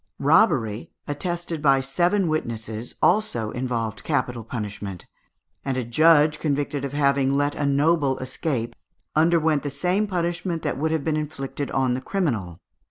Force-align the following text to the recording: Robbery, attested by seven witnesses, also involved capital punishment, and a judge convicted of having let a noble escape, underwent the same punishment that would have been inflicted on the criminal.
Robbery, 0.17 0.89
attested 1.07 1.61
by 1.61 1.79
seven 1.79 2.27
witnesses, 2.27 2.95
also 3.03 3.51
involved 3.51 4.03
capital 4.03 4.43
punishment, 4.43 5.05
and 5.63 5.77
a 5.77 5.83
judge 5.83 6.39
convicted 6.39 6.83
of 6.83 6.93
having 6.93 7.31
let 7.31 7.53
a 7.53 7.67
noble 7.67 8.17
escape, 8.17 8.75
underwent 9.15 9.61
the 9.61 9.69
same 9.69 10.07
punishment 10.07 10.63
that 10.63 10.79
would 10.79 10.89
have 10.89 11.03
been 11.03 11.17
inflicted 11.17 11.69
on 11.69 11.93
the 11.93 12.01
criminal. 12.01 12.57